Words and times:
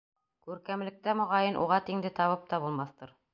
Күркәмлектә, 0.45 1.13
моғайын, 1.19 1.59
уға 1.65 1.79
тиңде 1.91 2.13
табып 2.21 2.49
та 2.55 2.61
булмаҫтыр. 2.65 3.15